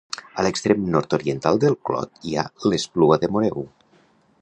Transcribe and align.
A 0.35 0.45
l'extrem 0.45 0.87
nord-oriental 0.95 1.61
del 1.65 1.77
Clot 1.89 2.25
hi 2.31 2.35
ha 2.45 2.49
l'Espluga 2.73 3.21
de 3.25 3.35
Moreu. 3.37 3.67